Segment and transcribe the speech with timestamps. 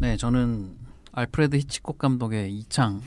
[0.00, 0.76] 네, 저는
[1.12, 3.02] 알프레드 히치콕 감독의 이창을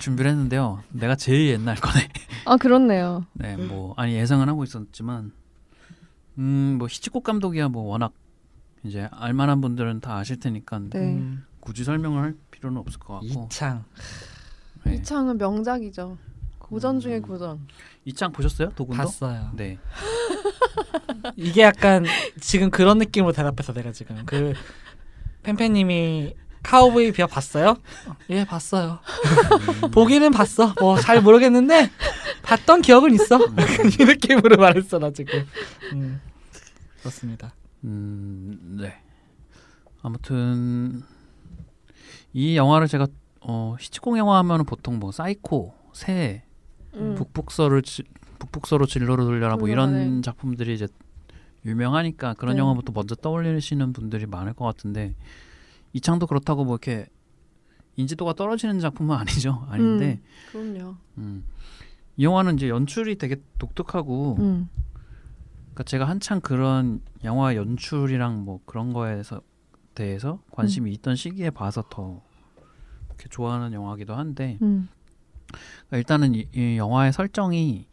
[0.00, 0.82] 준비를 했는데요.
[0.90, 2.08] 내가 제일 옛날 거네.
[2.46, 3.26] 아 그렇네요.
[3.34, 5.32] 네, 뭐 아니 예상은 하고 있었지만,
[6.38, 8.12] 음, 뭐 히치콕 감독이야 뭐 워낙
[8.84, 10.98] 이제 알만한 분들은 다 아실 테니까 네.
[10.98, 13.26] 음, 굳이 설명을 할 필요는 없을 것 같고.
[13.46, 13.84] 이창.
[14.84, 14.94] 네.
[14.94, 16.16] 이창은 명작이죠.
[16.58, 17.22] 고전 중에 음.
[17.22, 17.66] 고전.
[18.06, 18.70] 이창 보셨어요?
[18.70, 19.02] 도군도?
[19.02, 19.50] 봤어요.
[19.54, 19.78] 네.
[21.36, 22.06] 이게 약간
[22.40, 24.54] 지금 그런 느낌으로 대답해서 내가 지금 그
[25.46, 27.76] 팬팬님이 카우보이 비밥 봤어요?
[28.30, 28.98] 예 봤어요.
[29.94, 30.74] 보기는 봤어.
[30.80, 31.88] 뭐 잘 모르겠는데
[32.42, 33.38] 봤던 기억은 있어.
[34.00, 35.46] 이 느낌으로 말했어 나 지금.
[35.92, 36.20] 음,
[36.98, 37.54] 그렇습니다.
[37.84, 38.94] 음, 네.
[40.02, 41.02] 아무튼
[42.32, 43.06] 이 영화를 제가
[43.40, 46.42] 어, 히치콕 영화 하면은 보통 뭐 사이코, 새,
[46.94, 47.14] 음.
[47.16, 48.02] 북북서를 지,
[48.40, 50.22] 북북서로 진로를 돌려라 뭐 이런.
[50.22, 50.88] 작품들이 이제
[51.66, 52.60] 유명하니까 그런 네.
[52.60, 55.14] 영화부터 먼저 떠올리시는 분들이 많을 것 같은데
[55.92, 57.06] 이창도 그렇다고 뭐 이렇게
[57.96, 59.66] 인지도가 떨어지는 작품은 아니죠.
[59.68, 60.20] 아닌데
[60.52, 60.96] 그럼요.
[61.18, 61.44] 음.
[62.16, 64.68] 이 영화는 이제 연출이 되게 독특하고 음.
[65.64, 69.42] 그러니까 제가 한창 그런 영화 연출이랑 뭐 그런 거에서
[69.94, 72.22] 대해서 관심이 있던 시기에 봐서 더
[73.08, 74.88] 이렇게 좋아하는 영화기도 한데 음.
[75.48, 77.86] 그러니까 일단은 이, 이 영화의 설정이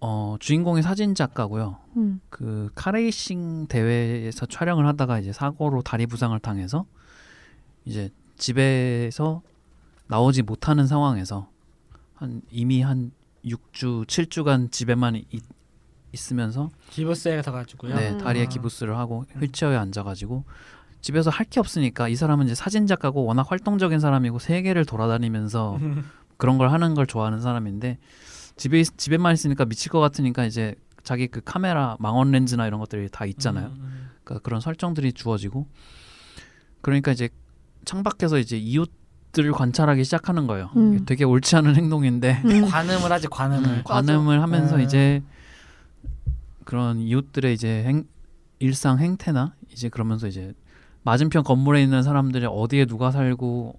[0.00, 1.76] 어 주인공이 사진 작가고요.
[1.96, 2.20] 음.
[2.30, 6.86] 그 카레이싱 대회에서 촬영을 하다가 이제 사고로 다리 부상을 당해서
[7.84, 9.42] 이제 집에서
[10.06, 11.48] 나오지 못하는 상황에서
[12.14, 13.10] 한 이미 한
[13.44, 15.42] 6주, 7주간 집에만 있,
[16.12, 17.94] 있으면서 기부스에 가가지고요.
[17.96, 18.18] 네, 음.
[18.18, 18.48] 다리에 아.
[18.48, 20.44] 기부스를 하고 휠체어에 앉아가지고
[21.00, 25.78] 집에서 할 게 없으니까 이 사람은 이제 사진 작가고 워낙 활동적인 사람이고 세계를 돌아다니면서
[26.36, 27.98] 그런 걸 하는 걸 좋아하는 사람인데
[28.58, 33.08] 집에 있- 집에만 있으니까 미칠 것 같으니까 이제 자기 그 카메라 망원 렌즈나 이런 것들이
[33.10, 33.68] 다 있잖아요.
[33.68, 35.66] 음, 그러니까 그런 설정들이 주어지고
[36.82, 37.30] 그러니까 이제
[37.86, 40.70] 창밖에서 이제 이웃들을 관찰하기 시작하는 거예요.
[40.76, 41.04] 음.
[41.06, 42.64] 되게 옳지 않은 행동인데 음.
[42.68, 43.68] 관음을 하지 관음을.
[43.68, 44.80] 음, 관음을 하면서 음.
[44.82, 45.22] 이제
[46.64, 48.04] 그런 이웃들의 이제 행,
[48.58, 50.52] 일상 행태나 이제 그러면서 이제
[51.04, 53.78] 맞은편 건물에 있는 사람들이 어디에 누가 살고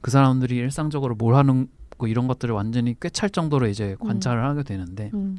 [0.00, 5.10] 그 사람들이 일상적으로 뭘 하는 거 이런 것들을 완전히 꿰찰 정도로 이제 관찰을 하게 되는데
[5.14, 5.38] 음.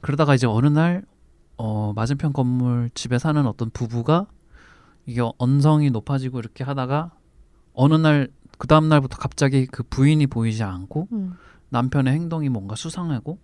[0.00, 1.02] 그러다가 이제 어느 날
[1.56, 4.26] 어, 맞은편 건물 집에 사는 어떤 부부가
[5.06, 7.10] 이게 언성이 높아지고 이렇게 하다가
[7.74, 11.32] 어느 날 그 다음 날부터 갑자기 그 부인이 보이지 않고 음.
[11.70, 13.38] 남편의 행동이 뭔가 수상하고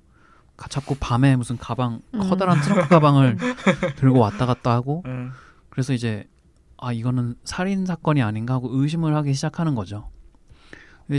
[0.58, 2.20] 가- 자꾸 밤에 무슨 가방 음.
[2.20, 3.38] 커다란 트렁크 가방을
[3.96, 5.30] 들고 왔다 갔다 하고 음.
[5.70, 6.28] 그래서 이제
[6.76, 10.10] 아 이거는 살인 사건이 아닌가 하고 의심을 하기 시작하는 거죠.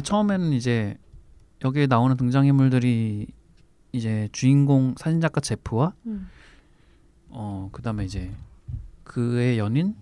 [0.01, 0.97] 처음에는 이제
[1.63, 3.27] 여기에 나오는 등장인물들이
[3.93, 6.29] 이제 주인공 사진작가 제프와 음.
[7.29, 8.31] 어 그다음에 이제
[9.03, 9.95] 그의 연인인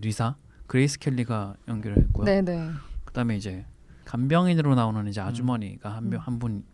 [0.00, 0.36] 리사
[0.66, 2.24] 그레이스 켈리가 연기를 했고요.
[2.24, 2.70] 네네.
[3.04, 3.64] 그다음에 이제
[4.04, 6.10] 간병인으로 나오는 이제 아주머니가 한 음.
[6.10, 6.64] 명한분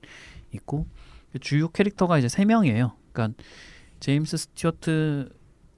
[0.52, 0.86] 있고
[1.40, 2.96] 주요 캐릭터가 이제 세 명이에요.
[3.12, 3.42] 그러니까
[4.00, 5.28] 제임스 스튜어트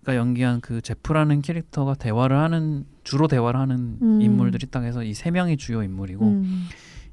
[0.04, 4.20] 가 연기한 그 제프라는 캐릭터가 대화를 하는 주로 대화를 하는 음.
[4.20, 6.66] 인물들이 딱 해서 이 세 명이 주요 인물이고 음.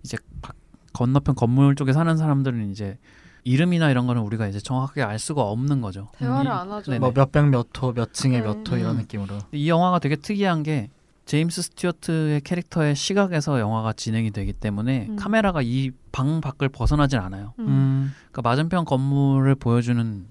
[0.03, 0.53] 이제 바-
[0.93, 2.97] 건너편 건물 쪽에 사는 사람들은 이제
[3.43, 6.07] 이름이나 이런 거는 우리가 이제 정확하게 알 수가 없는 거죠.
[6.17, 6.99] 대화를 이- 안 하죠.
[6.99, 8.43] 뭐 몇백 몇 호, 몇 층에 음.
[8.65, 9.01] 몇호 이런 음.
[9.01, 9.37] 느낌으로.
[9.51, 10.89] 이 영화가 되게 특이한 게
[11.25, 15.15] 제임스 스튜어트의 캐릭터의 시각에서 영화가 진행이 되기 때문에 음.
[15.15, 17.53] 카메라가 이 방 밖을 벗어나질 않아요.
[17.59, 17.67] 음.
[17.67, 18.11] 음.
[18.31, 20.25] 그러니까 맞은편 건물을 보여주는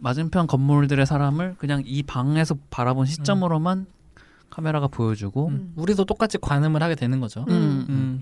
[0.00, 3.86] 맞은편 건물들의 사람을 그냥 이 방에서 바라본 시점으로만
[4.48, 5.72] 카메라가 보여주고 음.
[5.76, 7.44] 우리도 똑같이 관음을 하게 되는 거죠.
[7.48, 8.20] 음, 음.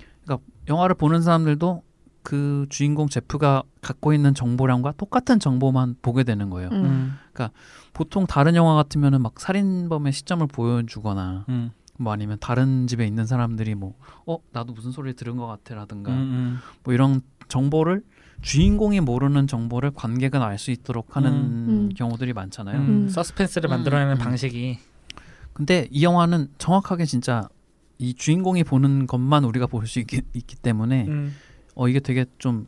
[0.69, 1.83] 영화를 보는 사람들도
[2.23, 6.69] 그 주인공 제프가 갖고 있는 정보량과 똑같은 정보만 보게 되는 거예요.
[6.73, 6.85] 음.
[6.85, 7.49] 음.
[7.95, 11.71] 보통 다른 영화 같으면은 막 살인범의 시점을 보여주거나 음.
[11.99, 13.95] 뭐 아니면 다른 집에 있는 사람들이 뭐
[14.27, 16.59] 어 나도 무슨 소리를 들은 것 같아라든가 음.
[16.85, 18.03] 뭐 이런 정보를
[18.41, 21.89] 주인공이 모르는 정보를 관객은 알 수 있도록 하는 음.
[21.97, 22.79] 경우들이 많잖아요.
[22.79, 22.87] 음.
[22.89, 23.09] 음.
[23.09, 23.71] 서스펜스를 음.
[23.71, 24.19] 만들어내는 음.
[24.19, 24.79] 방식이
[25.53, 27.49] 근데 이 영화는 정확하게 진짜
[27.99, 31.35] 이 주인공이 보는 것만 우리가 볼 수 있기, 있기 때문에 음.
[31.75, 32.67] 어 이게 되게 좀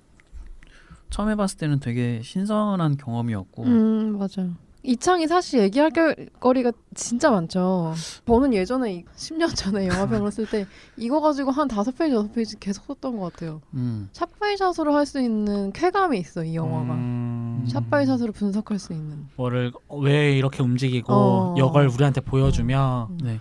[1.09, 4.55] 처음 해봤을 때는 되게 신선한 경험이었고 음 맞아요.
[4.83, 7.93] 이창이 사실 얘기할 겨- 거리가 진짜 많죠.
[8.27, 10.67] 저는 예전에 이- 10년 전에 영화평을 쓸 때
[10.97, 13.61] 이거 가지고 한 다섯 페이지 여섯 페이지 계속 썼던 것 같아요.
[13.75, 16.95] 음, shot by shot으로 할 수 있는 쾌감이 있어 이 영화가.
[16.95, 17.65] 음.
[17.69, 19.27] shot by shot으로 분석할 수 있는.
[19.37, 19.73] 뭐를
[20.03, 21.55] 왜 이렇게 움직이고 어.
[21.59, 23.19] 이걸 우리한테 보여주며 음.
[23.23, 23.41] 네.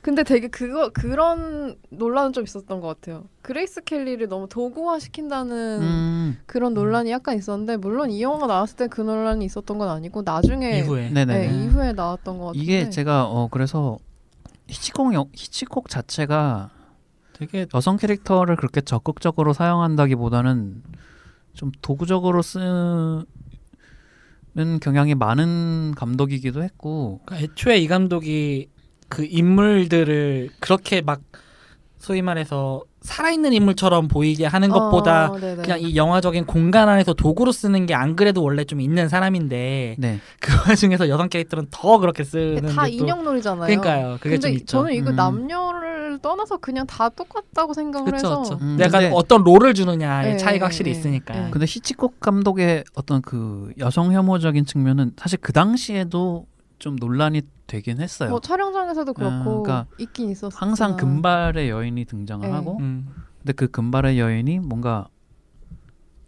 [0.00, 3.24] 근데 되게 그거 그런 논란은 좀 있었던 것 같아요.
[3.42, 8.86] 그레이스 켈리를 너무 도구화 시킨다는 음, 그런 논란이 약간 있었는데 물론 이 영화가 나왔을 때
[8.88, 11.10] 그 논란이 있었던 건 아니고 나중에 이후에.
[11.10, 11.48] 네네.
[11.48, 13.98] 네, 이후에 나왔던 것 같은데 이게 제가 어 그래서
[14.68, 16.70] 히치콕 영, 히치콕 자체가
[17.32, 20.82] 되게 여성 캐릭터를 그렇게 적극적으로 사용한다기보다는
[21.54, 23.24] 좀 도구적으로 쓰는
[24.80, 28.68] 경향이 많은 감독이기도 했고 그러니까 애초에 이 감독이
[29.08, 31.20] 그 인물들을 그렇게 막
[31.98, 35.32] 소위 말해서 살아있는 인물처럼 보이게 하는 것보다 어.
[35.32, 40.20] 그냥 이 영화적인 공간 안에서 도구로 쓰는 게 안 그래도 원래 좀 있는 사람인데 네
[40.40, 43.66] 그 와중에서 여성 캐릭터는 더 그렇게 쓰는 다게 또- 인형놀이잖아요.
[43.66, 44.16] 그러니까요.
[44.20, 44.66] 그게 근데 좀 있죠.
[44.66, 45.16] 저는 이거 음.
[45.16, 48.64] 남녀를 떠나서 그냥 다 똑같다고 생각을 그렇죠, 해서 그렇죠.
[48.64, 51.34] 음, 내가 근데- 어떤 롤을 주느냐의 네, 차이가 확실히 네, 있으니까.
[51.34, 51.50] 네.
[51.50, 56.46] 근데 히치콕 감독의 어떤 그 여성 혐오적인 측면은 사실 그 당시에도
[56.78, 58.30] 좀 논란이 되긴 했어요.
[58.30, 60.56] 뭐 촬영장에서도 그렇고 그러니까 있긴 있었어.
[60.56, 62.52] 항상 금발의 여인이 등장을 네.
[62.52, 63.08] 하고 음.
[63.38, 65.08] 근데 그 금발의 여인이 뭔가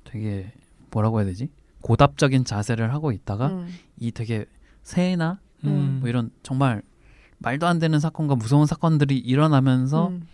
[0.05, 0.53] 되게
[0.93, 1.51] 뭐라고 해야 되지?
[1.81, 3.69] 고답적인 자세를 하고 있다가 음.
[3.99, 4.45] 이 되게
[4.83, 5.99] 새나 음.
[6.01, 6.83] 뭐 이런 정말
[7.39, 10.27] 말도 안 되는 사건과 무서운 사건들이 일어나면서 음.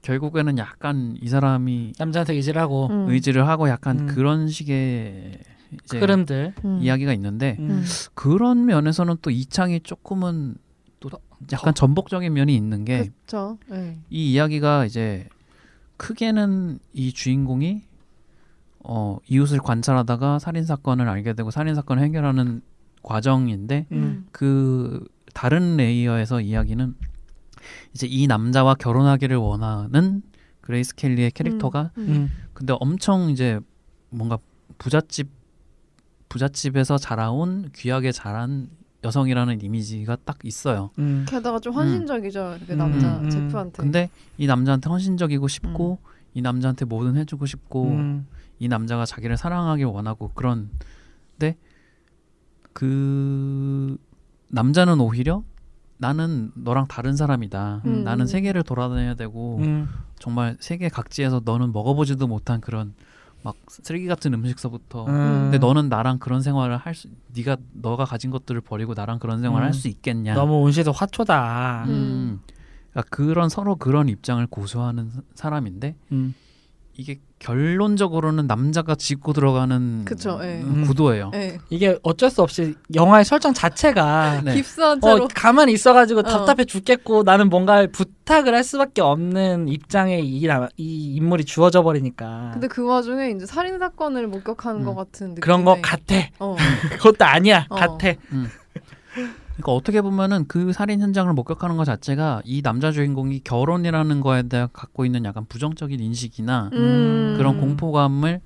[0.00, 3.10] 결국에는 약간 이 사람이 남자한테 의지하고 음.
[3.10, 4.06] 의지를 하고 약간 음.
[4.06, 5.40] 그런 식의
[5.90, 6.54] 흐름들.
[6.64, 6.78] 음.
[6.80, 7.70] 이야기가 있는데 음.
[7.70, 7.84] 음.
[8.14, 10.56] 그런 면에서는 또 이창이 조금은
[11.00, 11.10] 또
[11.52, 13.58] 약간 전복적인 면이 있는 게이 그렇죠.
[13.68, 13.98] 네.
[14.10, 15.28] 이야기가 이제
[15.96, 17.82] 크게는 이 주인공이
[18.80, 22.62] 어 이웃을 관찰하다가 살인 사건을 알게 되고 살인 사건을 해결하는
[23.02, 24.26] 과정인데 음.
[24.32, 26.94] 그 다른 layer에서 이야기는
[27.94, 30.22] 이제 이 남자와 결혼하기를 원하는
[30.60, 32.08] 그레이스 켈리의 캐릭터가 음.
[32.08, 32.30] 음.
[32.52, 33.60] 근데 엄청 이제
[34.10, 34.38] 뭔가
[34.78, 35.28] 부잣집
[36.28, 38.68] 부잣집에서 자라온 귀하게 자란
[39.04, 40.90] 여성이라는 이미지가 딱 있어요.
[40.98, 41.24] 음.
[41.28, 42.58] 게다가 좀 헌신적이죠.
[42.66, 43.30] 그 음, 남자 음.
[43.30, 43.82] 제프한테.
[43.82, 45.98] 근데 이 남자한테 헌신적이고 싶고
[46.34, 48.26] 이 남자한테 뭐든 해주고 싶고 음.
[48.58, 51.56] 이 남자가 자기를 사랑하길 원하고 그런데
[52.72, 53.96] 그
[54.48, 55.44] 남자는 오히려
[55.98, 57.82] 나는 너랑 다른 사람이다.
[57.86, 58.04] 음.
[58.04, 59.88] 나는 세계를 돌아다녀야 되고 음.
[60.18, 62.94] 정말 세계 각지에서 너는 먹어보지도 못한 그런
[63.42, 65.12] 막 쓰레기 같은 음식서부터 음.
[65.44, 69.64] 근데 너는 나랑 그런 생활을 할 수, 네가 너가 가진 것들을 버리고 나랑 그런 생활을
[69.64, 69.68] 음.
[69.68, 70.34] 할수 있겠냐?
[70.34, 71.84] 너무 온실에서 화초다.
[71.86, 71.90] 음.
[71.90, 72.40] 음.
[72.90, 76.34] 그러니까 그런 서로 그런 입장을 고수하는 사- 사람인데 음.
[77.00, 80.60] 이게 결론적으로는 남자가 짚고 들어가는 그쵸, 예.
[80.62, 81.30] 음, 구도예요.
[81.30, 81.58] 네.
[81.70, 84.54] 이게 어쩔 수 없이 영화의 설정 자체가 네.
[84.54, 86.22] 깁스한 채로 어, 가만히 있어가지고 어.
[86.24, 92.50] 답답해 죽겠고 나는 뭔가 부탁을 할 수밖에 없는 입장에 이, 나- 이 인물이 주어져 버리니까
[92.54, 94.84] 근데 그 와중에 이제 살인 사건을 목격하는 음.
[94.84, 95.40] 것 같은 느낌.
[95.40, 96.16] 그런 거 같아.
[96.40, 96.56] 어.
[96.98, 97.66] 그것도 아니야.
[97.68, 97.76] 어.
[97.76, 98.08] 같아.
[99.58, 104.68] 그러니까 어떻게 보면은 그 살인 현장을 목격하는 것 자체가 이 남자 주인공이 결혼이라는 거에 대해
[104.72, 107.34] 갖고 있는 약간 부정적인 인식이나 음.
[107.36, 108.40] 그런 공포감을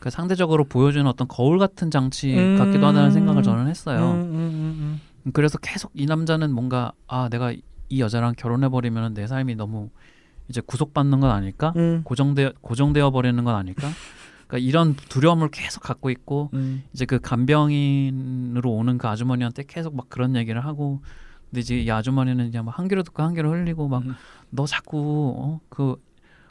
[0.00, 2.58] 그 상대적으로 보여주는 어떤 거울 같은 장치 음.
[2.58, 3.98] 같기도 하다는 생각을 저는 했어요.
[3.98, 7.52] 음, 음, 음, 그래서 계속 이 남자는 뭔가 아 내가
[7.88, 9.90] 이 여자랑 결혼해 버리면 내 삶이 너무
[10.48, 11.72] 이제 구속받는 건 아닐까?
[11.76, 11.80] 음.
[11.80, 12.00] 음.
[12.04, 13.88] 고정되 고정되어 버리는 건 아닐까?
[14.46, 16.84] 그러니까 이런 두려움을 계속 갖고 있고 음.
[16.92, 21.00] 이제 그 간병인으로 오는 그 아주머니한테 계속 막 그런 얘기를 하고
[21.50, 24.06] 근데 이제 이 아주머니는 그냥 막 한 귀로 듣고 한 귀로 흘리고 막너
[24.52, 24.66] 음.
[24.66, 25.96] 자꾸 어, 그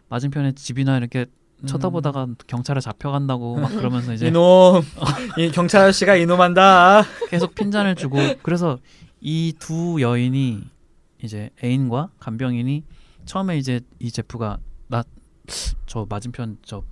[0.10, 1.26] 맞은편에 집이나 이렇게
[1.66, 4.82] 쳐다보다가 경찰에 잡혀간다고 막 그러면서 이제 이놈
[5.40, 7.04] 이 경찰 아저씨가 이놈한다.
[7.30, 8.78] 계속 핀잔을 주고 그래서
[9.22, 10.64] 이 두 여인이
[11.24, 12.84] 이제 애인과 간병인이
[13.26, 15.04] 처음에 이제 이 제프가 나
[15.86, 16.84] 저 맞은편 저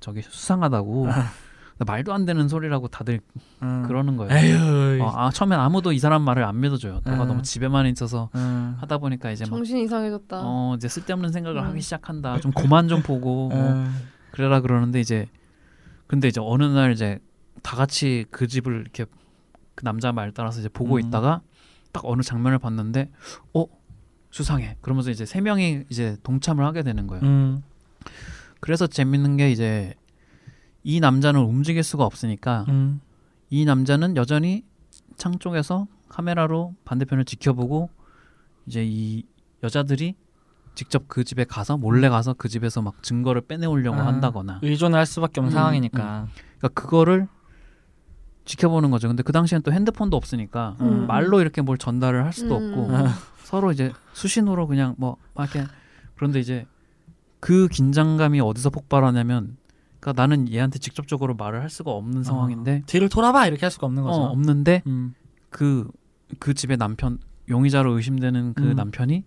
[0.00, 1.08] 저기 수상하다고
[1.86, 3.20] 말도 안 되는 소리라고 다들
[3.62, 3.84] 음.
[3.86, 4.32] 그러는 거예요.
[4.32, 5.02] 에휴.
[5.02, 7.00] 어, 아 처음엔 아무도 이 사람 말을 안 믿어줘요.
[7.06, 7.16] 음.
[7.16, 8.76] 너무 집에만 있어서 음.
[8.80, 10.40] 하다 보니까 이제 막 정신 이상해졌다.
[10.42, 11.66] 어, 이제 쓸데없는 생각을 음.
[11.68, 12.40] 하기 시작한다.
[12.40, 14.08] 좀 그만 좀 보고 뭐 음.
[14.32, 15.26] 그래라 그러는데 이제
[16.06, 17.20] 근데 이제 어느 날 이제
[17.62, 19.04] 다 같이 그 집을 이렇게
[19.74, 21.00] 그 남자 말 따라서 이제 보고 음.
[21.00, 21.42] 있다가
[21.92, 23.10] 딱 어느 장면을 봤는데
[23.54, 23.66] 어
[24.30, 24.76] 수상해.
[24.80, 27.22] 그러면서 이제 세 명이 이제 동참을 하게 되는 거예요.
[28.58, 28.60] 음.
[28.60, 29.94] 그래서 재밌는 게 이제
[30.82, 33.00] 이 남자는 움직일 수가 없으니까 음.
[33.50, 34.64] 이 남자는 여전히
[35.16, 37.90] 창 쪽에서 카메라로 반대편을 지켜보고
[38.66, 39.24] 이제 이
[39.62, 40.14] 여자들이
[40.74, 44.06] 직접 그 집에 가서 몰래 가서 그 집에서 막 증거를 빼내오려고 아.
[44.06, 46.28] 한다거나 의존을 할 수밖에 없는 음, 상황이니까.
[46.58, 47.26] 그러니까 그거를
[48.44, 49.08] 지켜보는 거죠.
[49.08, 51.06] 근데 그 당시엔 또 핸드폰도 없으니까 음.
[51.06, 52.72] 말로 이렇게 뭘 전달을 할 수도 음.
[52.72, 53.14] 없고 아.
[53.42, 55.18] 서로 이제 수신호로 그냥 뭐막
[55.52, 55.64] 이렇게
[56.14, 56.64] 그런데 이제
[57.40, 59.56] 그 긴장감이 어디서 폭발하냐면
[60.00, 64.02] 그러니까 나는 얘한테 직접적으로 말을 할 수가 없는 상황인데 뒤를 돌아봐 이렇게 할 수가 없는
[64.04, 64.20] 어, 거죠.
[64.22, 65.14] 없는데 음.
[65.50, 67.18] 그그 집의 남편
[67.48, 68.74] 용의자로 의심되는 그 음.
[68.76, 69.24] 남편이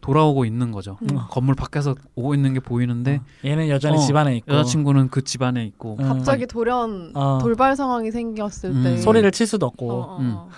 [0.00, 0.98] 돌아오고 있는 거죠.
[1.02, 1.18] 음.
[1.30, 5.64] 건물 밖에서 오고 있는 게 보이는데 얘는 여전히 어, 집안에 있고 여자친구는 그 집 안에
[5.66, 6.04] 있고 음.
[6.04, 7.38] 갑자기 돌연 어.
[7.40, 8.82] 돌발 상황이 생겼을 음.
[8.84, 10.32] 때 소리를 칠 수도 없고 어, 어, 음.
[10.36, 10.48] 어.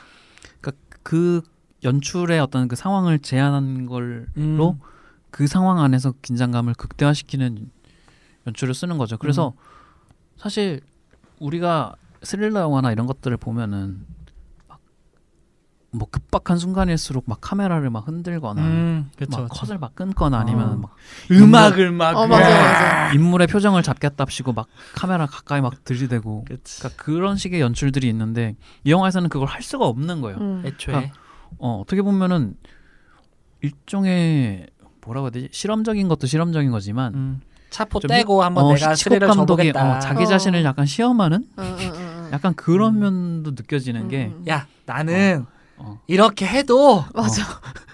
[1.03, 1.41] 그
[1.85, 4.59] 연출의 어떤 그 상황을 제안한 걸로 음.
[5.31, 7.71] 그 상황 안에서 긴장감을 극대화시키는
[8.47, 9.19] 연출을 쓰는 거죠.
[9.19, 9.63] 그래서 음.
[10.37, 10.81] 사실
[11.39, 14.05] 우리가 스릴러 영화나 이런 것들을 보면은
[15.91, 19.61] 막뭐 급박한 순간일수록 막 카메라를 막 흔들거나 음, 그쵸, 막 그쵸.
[19.61, 20.77] 컷을 막 끊거나 아니면 어.
[20.77, 20.97] 막
[21.31, 23.13] 음악을 막 어, 맞아, 맞아.
[23.15, 26.81] 인물의 표정을 잡겠답시고 막 카메라 가까이 막 들이대고 그치.
[26.81, 30.39] 그러니까 그런 식의 연출들이 있는데 이 영화에서는 그걸 할 수가 없는 거예요.
[30.39, 30.63] 음.
[30.65, 31.13] 애초에
[31.59, 32.57] 어, 어떻게 보면은
[33.63, 34.69] 일종의
[35.09, 35.49] 뭐라고 해야 되지?
[35.53, 37.41] 실험적인 것도 실험적인 거지만 음.
[37.71, 39.97] 차포 좀 떼고 한번 어, 내가 스릴을 감독이 줘보겠다.
[39.97, 40.27] 어, 자기 어.
[40.27, 41.47] 자신을 약간 시험하는.
[42.33, 43.01] 약간 그런 음.
[43.01, 44.45] 면도 느껴지는 게 음.
[44.49, 45.47] 야 나는
[45.79, 45.99] 어.
[46.07, 47.43] 이렇게 해도 맞아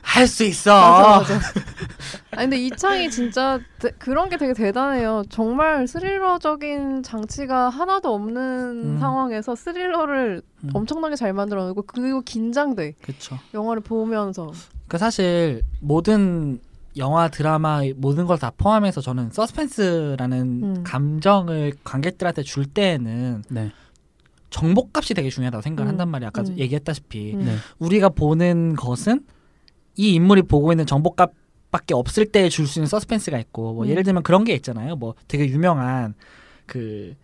[0.02, 0.72] 할 수 있어.
[0.80, 1.34] 맞아 맞아.
[2.32, 5.22] 아 근데 이창이 진짜 대- 그런 게 되게 대단해요.
[5.28, 8.40] 정말 스릴러적인 장치가 하나도 없는
[8.94, 8.98] 음.
[9.00, 10.70] 상황에서 스릴러를 음.
[10.72, 13.38] 엄청나게 잘 만들어내고 그리고 긴장돼 그렇죠.
[13.54, 14.52] 영화를 보면서.
[14.88, 16.60] 그 사실 모든
[16.96, 20.82] 영화 드라마 모든 걸 다 포함해서 저는 서스펜스라는 음.
[20.84, 23.72] 감정을 관객들한테 줄 때에는 네.
[24.50, 25.90] 정보값이 되게 중요하다고 생각을 음.
[25.90, 26.28] 한단 말이야.
[26.28, 26.56] 아까 음.
[26.58, 27.44] 얘기했다시피 음.
[27.44, 27.56] 네.
[27.78, 29.24] 우리가 보는 것은
[29.96, 31.32] 이 인물이 보고 있는 정보값
[31.72, 33.90] 밖에 없을 때 줄 수 있는 서스펜스가 있고 뭐 음.
[33.90, 34.94] 예를 들면 그런 게 있잖아요.
[34.96, 36.14] 뭐 되게 유명한
[36.66, 37.14] 그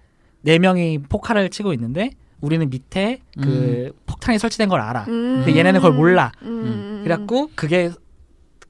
[0.42, 5.04] 네 명이 포칼을 치고 있는데 우리는 밑에 그 폭탄이 설치된 걸 알아.
[5.08, 5.42] 음.
[5.44, 6.32] 근데 얘네는 그걸 몰라.
[6.40, 7.00] 음, 음, 음.
[7.04, 7.90] 그래갖고 그게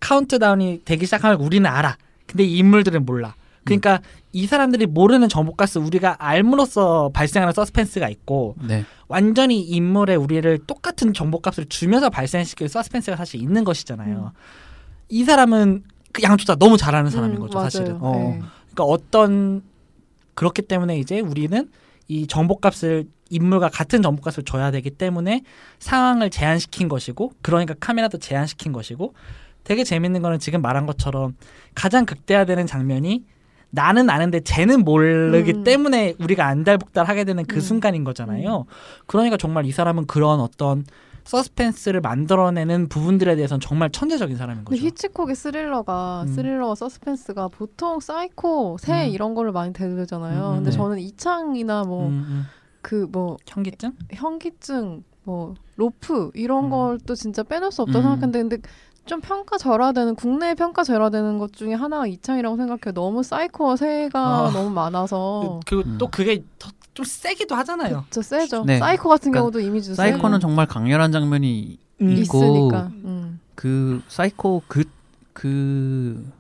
[0.01, 1.97] 카운트다운이 되기 시작하면 우리는 알아.
[2.27, 3.35] 근데 이 인물들은 몰라.
[3.65, 4.01] 그러니까
[4.33, 8.85] 이 사람들이 모르는 정보가스 우리가 알므로써 발생하는 서스펜스가 있고 네.
[9.09, 14.33] 완전히 이 인물에 우리를 똑같은 정보값을 주면서 발생시킬 서스펜스가 사실 있는 것이잖아요.
[15.09, 17.71] 이 사람은 그 양쪽 다 너무 잘하는 사람인 음, 거죠, 맞아요.
[17.71, 17.93] 사실은.
[17.95, 17.99] 네.
[18.01, 18.39] 어.
[18.73, 19.63] 그러니까 어떤
[20.35, 21.69] 그렇기 때문에 이제 우리는
[22.09, 25.43] 이 정보값을 인물과 같은 정보값을 줘야 되기 때문에
[25.79, 29.15] 상황을 제한시킨 것이고 그러니까 카메라도 제한시킨 것이고
[29.65, 31.37] 되게 재밌는 거는 지금 말한 것처럼
[31.75, 33.25] 가장 극대화되는 장면이
[33.71, 35.65] 나는 아는데 쟤는 모르기 음.
[35.65, 37.61] 때문에 우리가 안달복달하게 되는 그 음.
[37.61, 38.67] 순간인 거잖아요.
[39.07, 40.85] 그러니까 정말 이 사람은 그런 어떤
[41.25, 44.83] 서스펜스를 만들어내는 부분들에 대해서는 정말 천재적인 사람인 거죠.
[44.85, 46.27] 히치콕의 스릴러가 음.
[46.27, 49.11] 스릴러와 서스펜스가 보통 사이코, 새 음.
[49.11, 50.41] 이런 거를 많이 대들잖아요.
[50.41, 50.77] 음, 음, 근데 네.
[50.77, 52.47] 저는 이창이나 뭐 음,
[52.83, 53.37] 그뭐 음.
[53.47, 53.93] 현기증?
[54.13, 56.71] 현기증, 뭐 로프 이런 음.
[56.71, 58.03] 걸또 진짜 빼놓을 수 없다 고 음.
[58.03, 58.69] 생각했는데 근데
[59.07, 62.93] 좀 평가절하되는 국내 평가절하되는 것 중에 하나가 이창이라고 생각해요.
[62.95, 64.51] 너무 사이코와 새가 아.
[64.53, 65.99] 너무 많아서 그리고 음.
[65.99, 68.05] 또 그게 더, 좀 세기도 하잖아요.
[68.11, 68.65] 더 세죠.
[68.65, 68.79] 네.
[68.79, 70.41] 사이코 같은 그러니까 경우도 이미지도 사이코는 세고.
[70.41, 72.11] 정말 강렬한 장면이 음.
[72.11, 72.91] 있고 있으니까.
[73.05, 73.41] 음.
[73.55, 76.40] 그 사이코 그그욕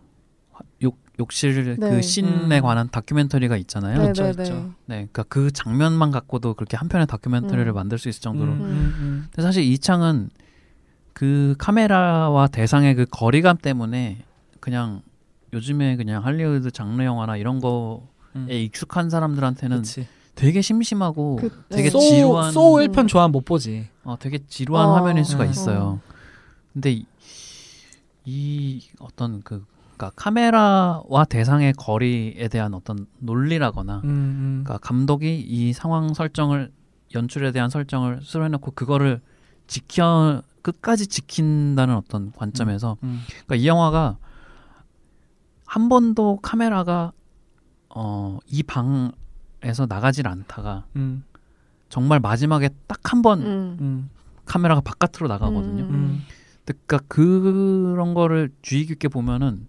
[1.21, 1.91] 욕실 네.
[1.91, 2.62] 그 씬에 음.
[2.62, 3.99] 관한 다큐멘터리가 있잖아요.
[3.99, 4.55] 네, 그렇죠, 네, 그렇죠.
[4.55, 4.61] 네.
[4.87, 7.75] 네, 그러니까 그 장면만 갖고도 그렇게 한 편의 다큐멘터리를 음.
[7.75, 8.53] 만들 수 있을 정도로.
[8.53, 8.65] 음, 음,
[8.99, 9.25] 음.
[9.31, 10.31] 근데 사실 이창은
[11.12, 14.25] 그 카메라와 대상의 그 거리감 때문에
[14.61, 15.03] 그냥
[15.53, 18.00] 요즘에 그냥 할리우드 장르 영화나 이런 거에
[18.37, 18.47] 음.
[18.49, 20.07] 익숙한 사람들한테는 그치.
[20.35, 21.91] 되게 심심하고 그- 되게 네.
[21.91, 22.87] 소, 지루한 소 음.
[22.87, 23.89] 1편 좋아하면 못 보지.
[24.05, 25.47] 어, 되게 지루한 어, 화면일 수가 어.
[25.47, 26.00] 있어요.
[26.73, 27.05] 근데 이,
[28.25, 29.65] 이 어떤 그
[30.00, 34.61] 그러니까 카메라와 대상의 거리에 대한 어떤 논리라거나 음, 음.
[34.64, 36.73] 그러니까 감독이 이 상황 설정을
[37.14, 39.21] 연출에 대한 설정을 수로 해놓고 그거를
[39.66, 43.21] 지켜 끝까지 지킨다는 어떤 관점에서 음.
[43.28, 44.16] 그러니까 이 영화가
[45.66, 47.12] 한 번도 카메라가
[47.90, 51.25] 어, 이 방에서 나가질 않다가 음.
[51.90, 53.76] 정말 마지막에 딱 한번 음.
[53.80, 54.11] 음.
[54.47, 55.85] 카메라가 바깥으로 나가거든요.
[55.85, 55.90] 음.
[55.90, 56.23] 음.
[56.64, 59.69] 그러니까 그런 거를 주의 깊게 보면은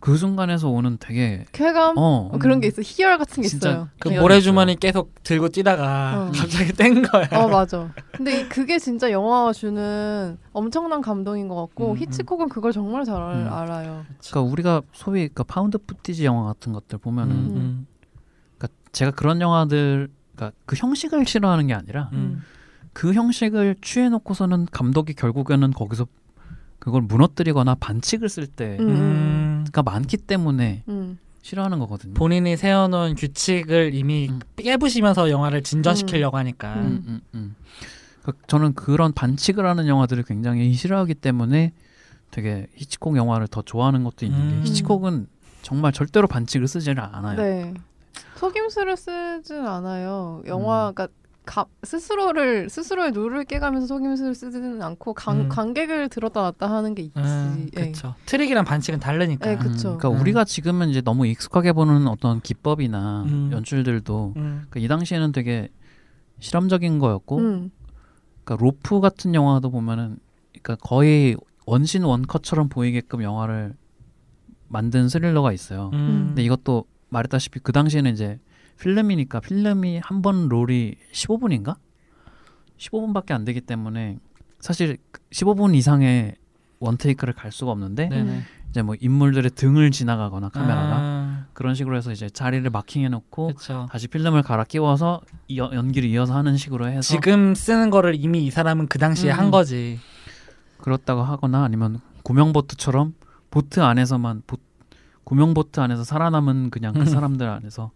[0.00, 2.80] 그 순간에서 오는 되게 쾌감 어 어, 그런 게 있어.
[2.82, 3.88] 희열 같은 게 진짜 있어요.
[4.00, 4.18] 그 네.
[4.18, 6.32] 모래주머니 계속 들고 뛰다가 어.
[6.34, 7.28] 갑자기 뗀 거야.
[7.32, 7.92] 어 맞아.
[8.12, 13.20] 근데 이- 그게 진짜 영화가 주는 엄청난 감동인 것 같고 음, 히치콕은 그걸 정말 잘
[13.20, 13.52] 알- 음.
[13.52, 14.06] 알아요.
[14.26, 17.86] 그러니까 우리가 소위 그 found footage 영화 같은 것들 보면은 음, 음.
[18.56, 22.42] 그러니까 제가 그런 영화들 그러니까 그 형식을 싫어하는 게 아니라 음.
[22.94, 26.06] 그 형식을 취해 놓고서는 감독이 결국에는 거기서
[26.78, 28.78] 그걸 무너뜨리거나 반칙을 쓸때
[29.72, 29.82] 가 음.
[29.82, 29.84] 음.
[29.84, 31.18] 많기 때문에 음.
[31.42, 32.14] 싫어하는 거거든요.
[32.14, 34.40] 본인이 세워놓은 규칙을 이미 음.
[34.56, 36.74] 깨부시면서 영화를 진전시키려고 하니까.
[36.74, 36.80] 음.
[36.80, 37.56] 음, 음, 음.
[38.22, 41.72] 그러니까 저는 그런 반칙을 하는 영화들을 굉장히 싫어하기 때문에
[42.30, 44.62] 되게 히치콕 영화를 더 좋아하는 것도 있는 음.
[44.62, 45.26] 게 히치콕은
[45.62, 47.36] 정말 절대로 반칙을 쓰지를 않아요.
[47.36, 47.74] 네.
[48.36, 50.42] 속임수를 쓰진 않아요.
[50.44, 50.48] 음.
[50.48, 51.08] 영화, 그러니까
[51.44, 55.48] 가, 스스로를 스스로의 룰을 깨가면서 속임수를 쓰지는 않고 관, 음.
[55.48, 57.18] 관객을 들었다 놨다 하는 게 있지.
[57.18, 57.80] 음, 예.
[57.80, 58.14] 그렇죠.
[58.26, 59.50] 트릭이랑 반칙은 다르니까.
[59.50, 59.96] 예, 그쵸.
[59.96, 60.20] 그러니까 음.
[60.20, 63.50] 우리가 지금은 이제 너무 익숙하게 보는 어떤 기법이나 음.
[63.52, 64.66] 연출들도 음.
[64.68, 65.68] 그러니까 이 당시에는 되게
[66.38, 67.70] 실험적인 거였고 음.
[68.44, 70.18] 그러니까 로프 같은 영화도 보면은
[70.52, 73.74] 그러니까 거의 one scene one cut처럼 보이게끔 영화를
[74.68, 75.90] 만든 스릴러가 있어요.
[75.94, 76.26] 음.
[76.28, 78.38] 근데 이것도 말했다시피 그 당시에는 이제
[78.80, 81.76] 필름이니까 필름이 한 번 롤이 15분인가?
[82.78, 84.18] 15분밖에 안 되기 때문에
[84.58, 84.98] 사실
[85.32, 86.34] 15분 이상의
[86.80, 88.42] 원테이크를 갈 수가 없는데 네네.
[88.70, 93.86] 이제 뭐 인물들의 등을 지나가거나 카메라가 아, 그런 식으로 해서 이제 자리를 마킹해 놓고 그렇죠.
[93.90, 98.50] 다시 필름을 갈아 끼워서 이어, 연기를 이어서 하는 식으로 해서 지금 쓰는 거를 이미 이
[98.50, 99.38] 사람은 그 당시에 음.
[99.38, 99.98] 한 거지.
[100.78, 103.14] 그렇다고 하거나 아니면 구명보트처럼
[103.50, 104.56] 보트 안에서만 보,
[105.24, 107.04] 구명보트 안에서 살아남은 그냥 그 음.
[107.06, 107.90] 사람들 안에서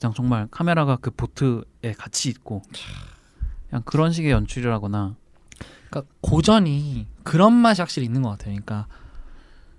[0.00, 2.62] 그냥 정말 카메라가 그 보트에 같이 있고
[3.68, 5.14] 그냥 그런 식의 연출이라거나
[5.90, 8.52] 그러니까 고전이 그런 맛이 확실히 있는 것 같아요.
[8.54, 8.86] 그러니까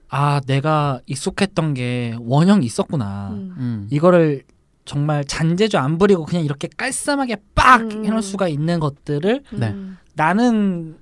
[0.10, 3.30] 아 내가 익숙했던 게 원형이 있었구나.
[3.32, 3.56] 음.
[3.58, 4.44] 음, 이거를
[4.86, 8.06] 정말 잔재주 안 부리고 그냥 이렇게 깔쌈하게 빡 음.
[8.06, 9.68] 해놓을 수가 있는 것들을 네.
[9.72, 9.98] 음.
[10.14, 10.98] 나는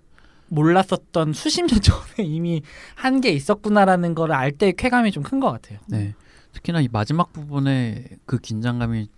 [0.48, 2.62] 몰랐었던 수십 년 전에 이미
[2.96, 5.80] 한 게 있었구나라는 거를 알 때의 쾌감이 좀 큰 것 같아요.
[5.88, 6.16] 네
[6.54, 9.10] 특히나 이 마지막 부분에 그 긴장감이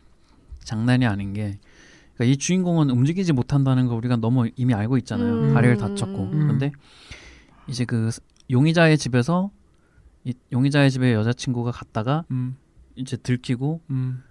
[0.64, 1.60] 장난이 아닌 게
[2.16, 5.54] 그러니까 이 주인공은 움직이지 못한다는 거 우리가 너무 이미 알고 있잖아요 음.
[5.54, 6.48] 다리를 다쳤고 음.
[6.48, 6.72] 근데
[7.68, 8.10] 이제 그
[8.50, 9.52] 용의자의 집에서
[10.24, 12.58] 이 용의자의 집에 여자친구가 갔다가 음,
[12.96, 14.24] 이제 들키고 음,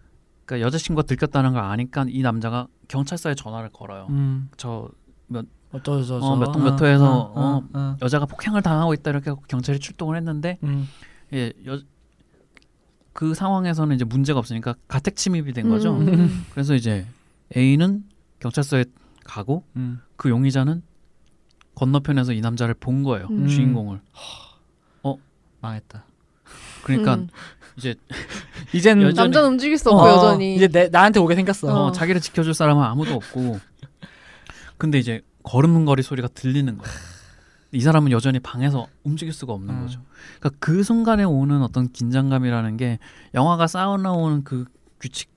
[0.44, 4.08] 그러니까 여자친구가 들켰다는 걸 아니까 이 남자가 경찰서에 전화를 걸어요.
[4.10, 4.50] 음.
[4.56, 4.88] 저
[5.72, 10.86] 어쩌저저 어, 몇동몇 호에서, 어, 여자가 폭행을 당하고 있다 이렇게 하고 경찰이 출동을 했는데 음,
[11.32, 11.80] 예, 여,
[13.14, 15.96] 그 상황에서는 이제 문제가 없으니까 가택 침입이 된 거죠.
[15.96, 16.44] 음.
[16.50, 17.06] 그래서 이제
[17.56, 18.04] A는
[18.40, 18.84] 경찰서에
[19.24, 20.00] 가고 음.
[20.16, 20.82] 그 용의자는
[21.76, 23.28] 건너편에서 이 남자를 본 거예요.
[23.30, 23.48] 음.
[23.48, 24.00] 주인공을.
[25.60, 26.04] 망했다.
[26.82, 27.28] 그러니까 음.
[27.78, 27.94] 이제
[28.74, 31.68] 이젠 여전히- 남자는 움직일 수 없고 어, 여전히 이제 내, 나한테 오게 생겼어.
[31.68, 31.92] 어, 어.
[31.92, 33.58] 자기를 지켜줄 사람은 아무도 없고
[34.76, 36.90] 근데 이제 걸음걸이 소리가 들리는 거야.
[37.74, 39.80] 이 사람은 여전히 방에서 움직일 수가 없는 음.
[39.82, 40.00] 거죠.
[40.38, 42.98] 그러니까 그 순간에 오는 어떤 긴장감이라는 게
[43.34, 44.64] 영화가 쌓아놓은 그
[45.00, 45.28] 규칙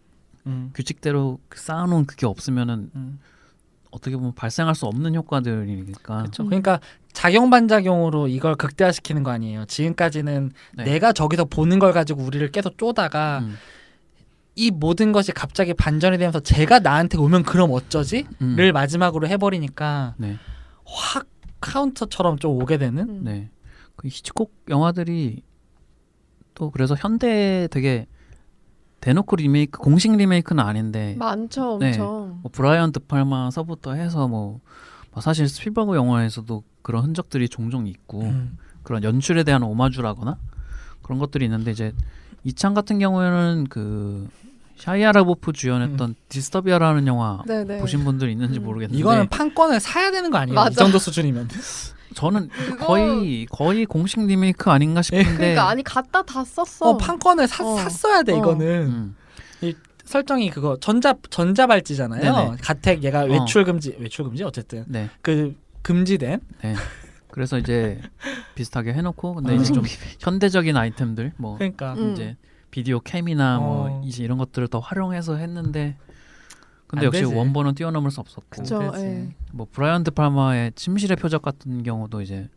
[0.45, 3.19] 음, 규칙대로 그 쌓아놓은 그게 없으면은 음.
[3.91, 6.17] 어떻게 보면 발생할 수 없는 효과들이니까.
[6.19, 6.43] 그렇죠.
[6.43, 6.47] 음.
[6.47, 6.79] 그러니까
[7.11, 9.65] 작용 반작용으로 이걸 극대화시키는 거 아니에요.
[9.65, 10.83] 지금까지는 네.
[10.83, 13.55] 내가 저기서 보는 걸 가지고 우리를 계속 쪼다가 음,
[14.55, 18.73] 이 모든 것이 갑자기 반전이 되면서 제가 나한테 오면 그럼 어쩌지?를 음.
[18.73, 20.37] 마지막으로 해버리니까 네,
[20.85, 21.25] 확
[21.59, 23.09] 카운터처럼 좀 오게 되는.
[23.09, 23.23] 음.
[23.23, 23.49] 네.
[23.95, 25.41] 그 히치콕 영화들이
[26.53, 28.07] 또 그래서 현대에 되게
[29.01, 31.87] 대놓고 리메이크 공식 리메이크는 아닌데 많죠 네.
[31.87, 34.59] 엄청 뭐 브라이언 드팔마서부터 해서 뭐,
[35.11, 38.57] 뭐 사실 스필버그 영화에서도 그런 흔적들이 종종 있고 음.
[38.83, 40.37] 그런 연출에 대한 오마주라거나
[41.01, 41.93] 그런 것들이 있는데 이제
[42.43, 44.27] 이창 같은 경우에는 그
[44.77, 48.63] 샤이아 라보프 주연했던 디스터비아라는 영화 네네 보신 분들 있는지 음.
[48.65, 50.53] 모르겠는데 이거는 판권을 사야 되는 거 아니에요?
[50.53, 50.75] 이 맞아.
[50.83, 51.49] 정도 수준이면.
[52.13, 57.47] 저는 그거- 거의 거의 공식 리메이크 아닌가 싶은데 그러니까 아니 갖다 다 썼어 어, 판권을
[57.47, 57.75] 사, 어.
[57.77, 58.37] 샀어야 돼 어.
[58.37, 58.65] 이거는.
[58.87, 59.15] 음,
[60.05, 62.21] 설정이 그거 전자 전자 발찌잖아요.
[62.21, 62.57] 네네.
[62.61, 63.25] 가택 얘가 어.
[63.25, 66.75] 외출 금지 외출 금지 어쨌든 네, 그 금지된 네.
[67.29, 67.99] 그래서 이제
[68.55, 69.55] 비슷하게 해놓고 근데 어.
[69.57, 69.83] 이제 좀
[70.21, 72.13] 현대적인 아이템들 뭐 그러니까 음.
[72.13, 72.37] 이제
[72.71, 74.01] 비디오 캠이나 뭐 어.
[74.03, 75.97] 이제 이런 것들을 더 활용해서 했는데
[76.87, 77.33] 근데 안 역시 되지.
[77.33, 78.91] 원본은 뛰어넘을 수 없었고 그쵸.
[78.95, 79.33] 예.
[79.51, 82.49] 뭐 브라이언 드 팔마의 침실의 표적 같은 경우도 이제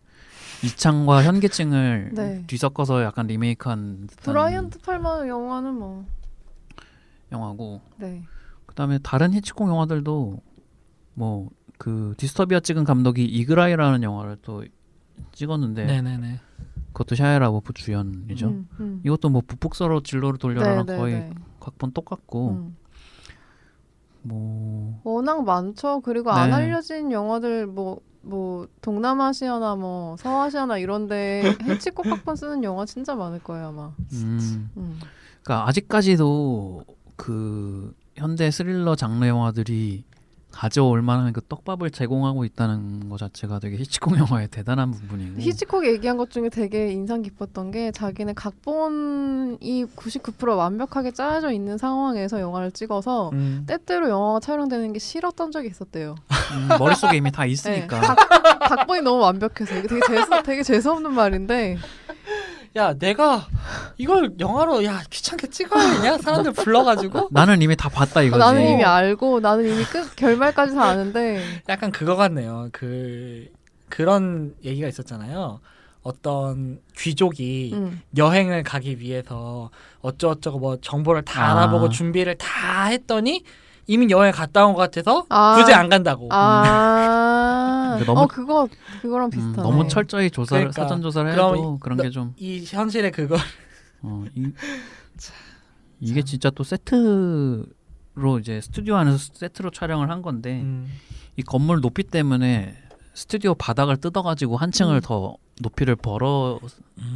[0.63, 2.45] 이창과 현기증을 네.
[2.47, 6.07] 뒤섞어서 약간 리메이크한 듯한 브라이언 드 팔마 영화는 뭐
[7.33, 8.23] 영화고 네.
[8.67, 10.41] 그다음에 다른 히치콕 영화들도
[11.15, 14.63] 뭐 그 디스터비아 찍은 감독이 이글 아이라는 영화를 또
[15.33, 16.39] 찍었는데 네네네.
[16.93, 18.49] 그것도 샤이아 라보프 주연이죠.
[18.49, 19.01] 음, 음.
[19.05, 21.35] 이것도 뭐 북북서로 진로를 돌려라랑 네, 네, 거의 네.
[21.61, 22.77] 각본 똑같고 음.
[24.23, 26.01] 뭐 워낙 많죠.
[26.01, 26.41] 그리고 네.
[26.41, 28.01] 안 알려진 영화들 뭐.
[28.23, 33.95] 뭐 동남아시아나 뭐 서아시아나 이런데 해치콕 학번 쓰는 영화 진짜 많을 거예요 아마.
[34.13, 35.01] 음, 음.
[35.43, 36.85] 그러니까 아직까지도
[37.17, 40.05] 그 현대 스릴러 장르 영화들이
[40.51, 46.17] 가져올 만한 그 떡밥을 제공하고 있다는 것 자체가 되게 히치콕 영화의 대단한 부분이고 히치콕이 얘기한
[46.17, 53.31] 것 중에 되게 인상 깊었던 게 자기는 각본이 99% 완벽하게 짜여져 있는 상황에서 영화를 찍어서
[53.33, 53.65] 음.
[53.67, 56.17] 때때로 영화가 촬영되는 게 싫었던 적이 있었대요.
[56.53, 60.91] 음, 머릿속에 이미 다 네, 있으니까 각, 각본이 너무 완벽해서 이게 되게 재수 되게 재수
[60.93, 61.79] 없는 말인데
[62.77, 63.47] 야 내가
[63.99, 68.39] 이걸 영화로 야 귀찮게 찍어야 되냐 사람들 불러가지고 나는 이미 다 봤다 어, 이거지.
[68.39, 72.69] 나는 이미 알고 나는 이미 끝 결말까지 다 아는데 약간 그거 같네요.
[72.73, 73.49] 그
[73.89, 75.59] 그런 얘기가 있었잖아요.
[76.03, 78.01] 어떤 귀족이 음.
[78.17, 81.51] 여행을 가기 위해서 어쩌고저쩌고 뭐 정보를 다 아.
[81.53, 83.43] 알아보고 준비를 다 했더니
[83.89, 85.57] 이미 여행 갔다 온 것 같아서 아.
[85.59, 86.29] 굳이 안 간다고.
[86.31, 88.69] 아, 어 그거
[89.01, 89.63] 그거랑 음, 비슷하네.
[89.63, 90.83] 너무 철저히 조사를 그러니까.
[90.83, 93.37] 사전 조사를 해도 그런 너- 게좀 이 현실의 그거
[94.03, 94.53] 어, 이,
[96.01, 100.91] 이게 진짜 또 세트로 이제 스튜디오 안에서 세트로 촬영을 한 건데 음.
[101.37, 102.77] 이 건물 높이 때문에
[103.15, 105.01] 스튜디오 바닥을 뜯어가지고 한 층을 음.
[105.03, 106.59] 더 높이를 벌어야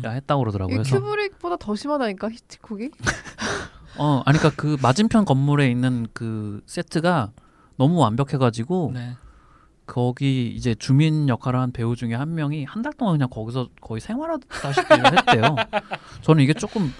[0.04, 0.82] 했다고 그러더라고요.
[0.82, 2.90] 큐브릭보다 더 심하다니까 히치콕이.
[3.96, 7.32] 어, 아니 그러니까 그 맞은편 건물에 있는 그 세트가
[7.76, 9.16] 너무 완벽해가지고 네.
[9.86, 14.00] 거기 이제 주민 역할을 한 배우 중에 한 명이 한 달 동안 그냥 거기서 거의
[14.00, 15.56] 생활하다시피 했대요.
[16.22, 16.92] 저는 이게 조금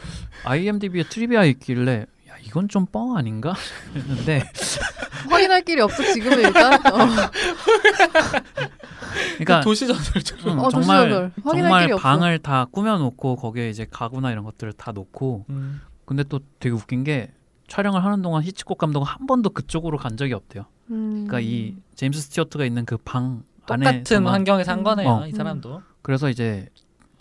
[0.45, 3.55] IMDb에 트리비아 있길래 야 이건 좀 뻥 아닌가
[3.95, 4.43] 했는데
[5.29, 6.75] 확인할 길이 없어 지금은 일단.
[6.75, 6.81] 어,
[9.39, 10.59] 그러니까 도시 전설처럼.
[10.59, 12.03] 음, 어, 정말 정말 길이 없어.
[12.03, 15.81] 방을 다 꾸며놓고 거기에 이제 가구나 이런 것들을 다 놓고 음.
[16.05, 17.31] 근데 또 되게 웃긴 게
[17.69, 20.67] 촬영을 하는 동안 히치콕 감독은 한 번도 그쪽으로 간 적이 없대요.
[20.91, 21.27] 음.
[21.27, 24.85] 그러니까 이 제임스 스튜어트가 있는 그 방 안에 똑같은 환경에 산 음.
[24.85, 25.09] 거네요.
[25.09, 25.27] 어.
[25.27, 25.83] 이 사람도.
[26.03, 26.69] 그래서 이제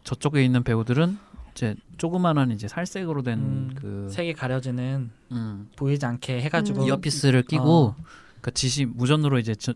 [0.04, 1.18] 저쪽에 있는 배우들은
[1.52, 6.88] 이제 조그만한 이제 살색으로 된 음, 그 색이 가려지는 음, 보이지 않게 해가지고 음.
[6.88, 8.04] 이어피스를 끼고 어.
[8.42, 9.74] 그 지시 무전으로 이제 저,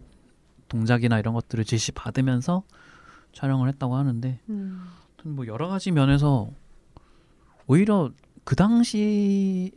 [0.67, 2.63] 동작이나 이런 것들을 지시 받으면서
[3.31, 4.83] 촬영을 했다고 하는데 음.
[5.23, 6.49] 뭐 여러 가지 면에서
[7.67, 8.11] 오히려
[8.43, 9.71] 그 당시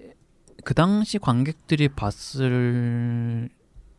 [0.64, 3.48] 그 당시 관객들이 봤을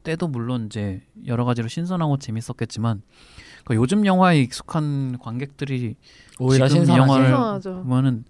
[0.04, 3.04] 때도 물론 이제 여러 가지로 신선하고 재밌었겠지만
[3.66, 5.96] 그 요즘 영화에 익숙한 관객들이
[6.40, 6.88] 오히려 지금.
[6.88, 7.84] 영화를 신선하죠.
[7.84, 8.26] 보면은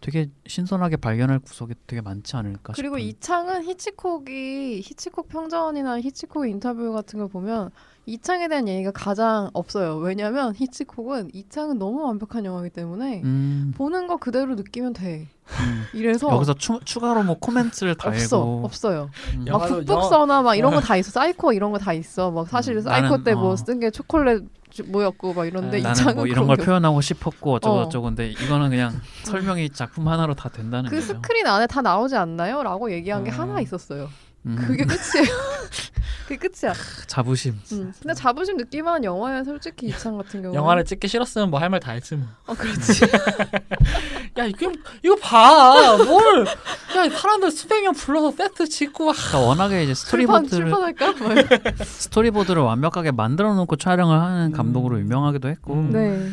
[0.00, 3.08] 되게 신선하게 발견할 구석이 되게 많지 않을까 그리고 싶은.
[3.08, 7.70] 이 창은 히치콕이 히치콕 평전이나 히치콕 인터뷰 같은 걸 보면
[8.08, 9.96] 이 창에 대한 얘기가 가장 없어요.
[9.96, 15.26] 왜냐하면 히치콕은 이 창은 너무 완벽한 영화이기 때문에 음, 보는 거 그대로 느끼면 돼.
[15.60, 15.84] 음.
[15.92, 19.10] 이래서 여기서 추, 추가로 뭐 코멘트를 없어 달고 없어요.
[19.34, 19.44] 음.
[19.48, 21.10] 영- 막 영화도 푹푹서나 막 이런 거 다 있어.
[21.10, 22.30] 사이코 이런 거 다 있어.
[22.30, 23.56] 막 사실 음, 사이코 나는, 때뭐 어.
[23.56, 27.00] 쓴게 초콜릿 주- 뭐였고 막 이런데 아, 이 나는 창은 뭐 이런 걸 게 표현하고
[27.00, 27.84] 싶었고 어쩌고 어.
[27.84, 28.92] 저쩌고 근데 이거는 그냥
[29.24, 31.08] 설명이 작품 하나로 다 된다는 그 거죠.
[31.14, 32.62] 스크린 안에 다 나오지 않나요?
[32.62, 33.40] 라고 얘기한 게 음.
[33.40, 34.08] 하나 있었어요.
[34.46, 35.26] 음, 그게 끝이에요.
[36.26, 36.74] 그게 끝이야.
[37.06, 37.58] 자부심.
[37.72, 37.92] 음.
[38.00, 40.54] 근데 자부심 느낄만한 영화야 솔직히 이창 같은 경우.
[40.54, 42.26] 영화를 찍기 싫었으면 뭐 할 말 다 했지 뭐.
[42.46, 43.04] 어 그렇지.
[44.38, 44.72] 야 이거
[45.04, 45.96] 이거 봐.
[46.04, 46.46] 뭘?
[46.46, 49.10] 야 사람들 수백 명 불러서 세트 짓고.
[49.10, 51.12] 아, 그러니까 워낙에 이제 출판 스토리보드를 출판할까?
[51.12, 51.74] 뭐.
[51.86, 55.00] 스토리보드를 완벽하게 만들어 놓고 촬영을 하는 감독으로 음.
[55.02, 55.74] 유명하기도 했고.
[55.74, 55.92] 음.
[55.92, 56.30] 네.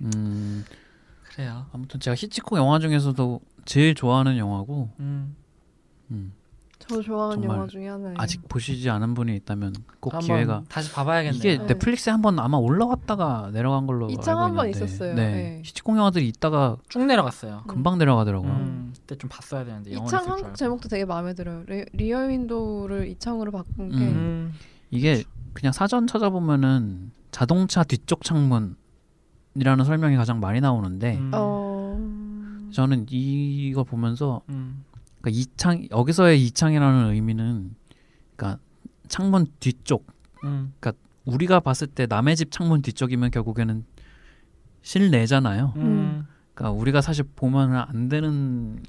[0.00, 0.64] 음,
[1.30, 1.66] 그래요.
[1.72, 5.36] 아무튼 제가 히치콕 영화 중에서도 제일 좋아하는 영화고 음.
[6.10, 6.32] 음,
[6.88, 8.14] 저 좋아하는 영화 중에 하나예요.
[8.18, 11.38] 아직 보시지 않은 분이 있다면 꼭 한번 기회가 다시 봐봐야겠네요.
[11.38, 11.66] 이게 네.
[11.66, 15.14] 넷플릭스에 한번 아마 올라갔다가 내려간 걸로 이창 알고 한번 있는데 있었어요.
[15.14, 15.32] 네.
[15.32, 15.62] 네.
[15.64, 17.64] 히치콕 영화들이 있다가 쭉 내려갔어요.
[17.66, 18.50] 금방 내려가더라고요.
[18.50, 18.92] 음.
[18.96, 20.54] 그때 좀 봤어야 되는데 이창 한국.
[20.54, 21.62] 제목도 되게 마음에 들어요.
[21.66, 24.02] Rear, Rear Window를 이창으로 바꾼 게 음.
[24.02, 24.52] 음.
[24.90, 28.74] 이게 그냥 사전 찾아보면은 자동차 뒤쪽 창문이라는
[29.84, 31.30] 설명이 가장 많이 나오는데 음.
[31.34, 31.98] 어...
[32.72, 34.84] 저는 이거 보면서 음.
[35.22, 37.74] 그러니까 이창 여기서의 이창이라는 의미는
[38.36, 38.60] 그러니까
[39.08, 40.06] 창문 뒤쪽
[40.44, 40.72] 음.
[41.24, 43.84] 우리가 봤을 때 남의 집 창문 뒤쪽이면 결국에는
[44.82, 45.74] 실내잖아요.
[45.76, 46.26] 음.
[46.52, 48.82] 그러니까 우리가 사실 보면 안 되는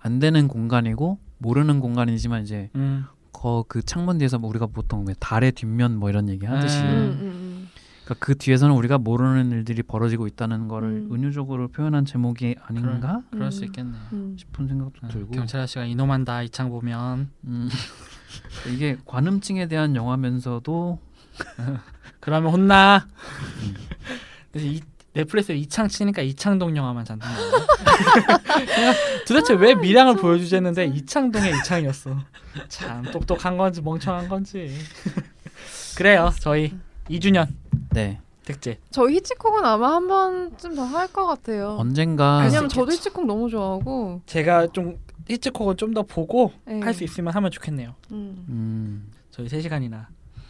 [0.00, 3.04] 안 되는 공간이고 모르는 공간이지만 이제 음.
[3.32, 6.90] 거그 창문 뒤에서 뭐 우리가 보통 왜 달의 뒷면 뭐 이런 얘기 하듯이 음, 음.
[6.90, 7.41] 음, 음.
[8.04, 11.08] 그러니까 그 뒤에서는 우리가 모르는 일들이 벌어지고 있다는 거를 음.
[11.12, 13.64] 은유적으로 표현한 제목이 아닌가 그럴 수 음.
[13.66, 14.02] 있겠네요.
[14.12, 14.36] 음.
[14.38, 17.68] 싶은 생각도 어, 들고 경찰 아저씨가 이놈한다 이창 보면 음.
[18.74, 20.98] 이게 관음증에 대한 영화면서도
[22.20, 23.06] 그러면 혼나.
[23.62, 23.74] 음.
[24.56, 24.80] 이
[25.14, 27.28] 넷플릭스에 이창 치니까 이창동 영화만 잔뜩
[29.28, 32.18] 도대체 왜 미량을 보여주지 했는데 이창동의 이창이었어.
[32.68, 34.74] 참 똑똑한 건지 멍청한 건지.
[35.96, 36.32] 그래요.
[36.40, 36.74] 저희
[37.12, 37.46] 2주년
[37.90, 38.78] 네 특집.
[38.90, 41.76] 저희 히치콕은 아마 한 번쯤 더 할 것 같아요.
[41.78, 42.92] 언젠가 왜냐면 수 저도.
[42.92, 44.20] 히치콕 너무 좋아하고.
[44.26, 44.98] 제가 좀
[45.28, 46.80] 히치콕은 좀 더 보고 네.
[46.80, 47.94] 할수 있으면 하면 좋겠네요.
[48.10, 48.44] 음.
[48.48, 50.06] 음, 저희 3시간이나.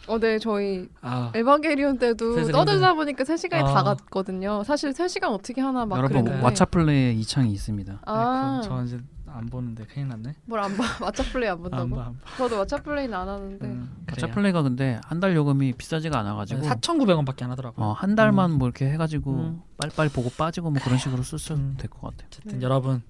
[0.07, 2.51] 어, 네, 저희 아, 에반게리온 때도.
[2.51, 3.73] 떠들다 보니까 3시간이 아.
[3.73, 4.63] 다 갔거든요.
[4.65, 6.47] 사실 3시간 어떻게 하나 막 여러분 그랬는데.
[6.55, 7.99] 왓챠플레이에 이창이 있습니다.
[8.05, 10.35] 아, 네, 그럼 저 이제 안 보는데 큰일 났네.
[10.45, 10.83] 뭘 안 봐?
[11.11, 11.95] 왓챠 플레이 안안 본다고?
[11.95, 12.05] 봐.
[12.07, 12.19] 안 봐.
[12.37, 13.65] 저도 왓챠 플레이는 안 하는데.
[13.65, 14.35] 음, 가짜 그래요.
[14.35, 17.81] 플레이가 근데 한 달 요금이 비싸지가 않아가지고 4,900원밖에 안 하더라고.
[17.81, 19.61] 어, 한 달만 뭐 이렇게 해가지고 음.
[19.77, 21.75] 빨빨 보고 빠지고 뭐 그런 식으로 쓰셔도 음.
[21.77, 22.27] 될것 같아요.
[22.27, 22.65] 어쨌든 네.
[22.65, 23.01] 여러분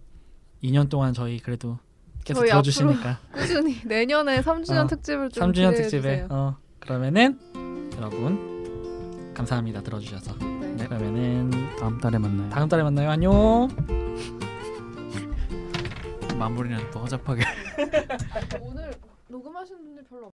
[0.63, 1.77] 2년 동안 저희 그래도
[2.23, 6.27] 계속 저희 들어주시니까 꾸준히 내년에 3주년 어, 특집을 좀 3주년 기대해 특집에 주세요.
[6.29, 7.37] 어 그러면은
[7.97, 10.85] 여러분 감사합니다 들어주셔서 네.
[10.87, 12.49] 그러면은 다음 달에 만나요.
[12.49, 14.52] 다음 달에 만나요 안녕.
[16.43, 17.41] 마무리는 또 허접하게.
[18.59, 18.93] 오늘
[19.29, 20.29] 녹음하신 분들 별로